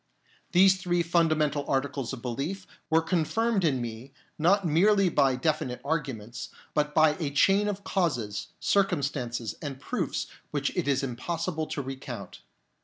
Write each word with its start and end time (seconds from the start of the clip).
These 0.51 0.81
three 0.81 1.03
fundamental 1.03 1.63
articles 1.67 2.11
of 2.11 2.23
belief 2.23 2.65
were 2.89 3.03
confirmed 3.03 3.63
in 3.63 3.79
me, 3.79 4.13
not 4.39 4.65
merely 4.65 5.09
by 5.09 5.35
definite 5.35 5.79
arguments, 5.85 6.49
but 6.73 6.95
by 6.95 7.11
a 7.19 7.29
chain 7.29 7.67
of 7.67 7.83
causes, 7.83 8.47
circumstances, 8.59 9.53
and 9.61 9.79
proofs 9.79 10.25
which 10.49 10.75
it 10.75 10.87
is 10.87 11.03
impossible 11.03 11.67
to 11.67 11.83
recount. 11.83 12.41